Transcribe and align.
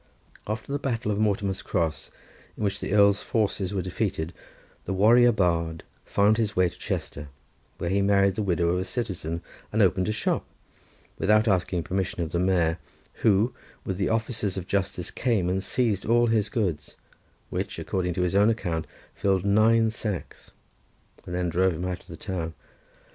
After 0.47 0.71
the 0.71 0.79
battle 0.79 1.11
of 1.11 1.19
Mortimer's 1.19 1.61
Cross, 1.61 2.09
in 2.57 2.63
which 2.63 2.79
the 2.79 2.91
Earl's 2.91 3.21
forces 3.21 3.71
were 3.71 3.83
defeated, 3.83 4.33
the 4.85 4.95
warrior 4.95 5.31
bard 5.31 5.83
found 6.05 6.37
his 6.39 6.55
way 6.55 6.69
to 6.69 6.79
Chester, 6.79 7.27
where 7.77 7.91
he 7.91 8.01
married 8.01 8.33
the 8.33 8.41
widow 8.41 8.69
of 8.69 8.79
a 8.79 8.83
citizen 8.83 9.43
and 9.71 9.79
opened 9.79 10.09
a 10.09 10.11
shop, 10.11 10.43
without 11.19 11.47
asking 11.47 11.83
the 11.83 11.87
permission 11.89 12.23
of 12.23 12.31
the 12.31 12.39
mayor, 12.39 12.79
who 13.21 13.53
with 13.85 13.97
the 13.97 14.09
officers 14.09 14.57
of 14.57 14.65
justice 14.65 15.11
came 15.11 15.47
and 15.49 15.63
seized 15.63 16.03
all 16.03 16.25
his 16.25 16.49
goods, 16.49 16.95
which, 17.51 17.77
according 17.77 18.15
to 18.15 18.23
his 18.23 18.33
own 18.33 18.49
account, 18.49 18.87
filled 19.13 19.45
nine 19.45 19.91
sacks, 19.91 20.49
and 21.27 21.35
then 21.35 21.47
drove 21.47 21.75
him 21.75 21.85
out 21.85 21.99
of 21.99 22.07
the 22.07 22.17
town. 22.17 22.55